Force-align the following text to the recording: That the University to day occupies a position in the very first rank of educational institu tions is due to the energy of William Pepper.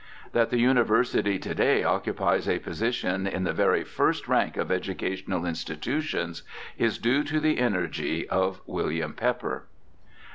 That 0.31 0.49
the 0.49 0.57
University 0.57 1.37
to 1.37 1.53
day 1.53 1.83
occupies 1.83 2.49
a 2.49 2.57
position 2.57 3.27
in 3.27 3.43
the 3.43 3.53
very 3.53 3.83
first 3.83 4.27
rank 4.27 4.57
of 4.57 4.71
educational 4.71 5.41
institu 5.41 6.01
tions 6.01 6.41
is 6.75 6.97
due 6.97 7.23
to 7.25 7.39
the 7.39 7.59
energy 7.59 8.27
of 8.27 8.61
William 8.65 9.13
Pepper. 9.13 9.67